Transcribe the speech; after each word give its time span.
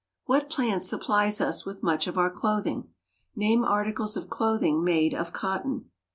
What 0.25 0.49
plant 0.49 0.81
supplies 0.81 1.39
us 1.39 1.63
with 1.63 1.83
much 1.83 2.07
of 2.07 2.17
our 2.17 2.31
clothing? 2.31 2.89
Name 3.35 3.63
articles 3.63 4.17
of 4.17 4.31
clothing 4.31 4.83
made 4.83 5.13
of 5.13 5.31
cotton. 5.31 5.91